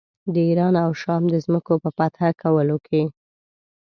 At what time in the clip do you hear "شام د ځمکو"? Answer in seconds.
1.01-1.73